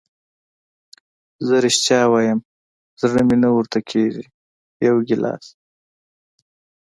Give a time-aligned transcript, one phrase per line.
[1.47, 2.39] زه رښتیا وایم
[3.01, 4.25] زړه مې نه ورته کېږي،
[4.85, 5.45] یو ګیلاس.